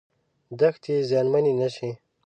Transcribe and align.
دښتې 0.59 0.95
زیانمنې 1.09 1.53
نشي. 1.61 1.91